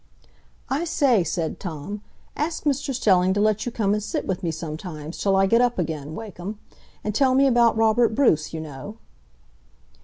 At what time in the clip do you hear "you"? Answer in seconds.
3.67-3.71, 8.51-8.61